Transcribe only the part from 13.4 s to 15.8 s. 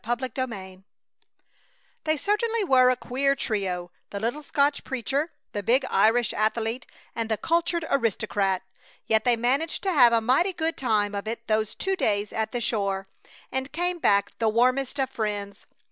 and came back the warmest of friends.